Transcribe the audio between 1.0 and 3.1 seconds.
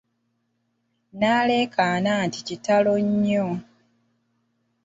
N'aleekaana nti Kitalo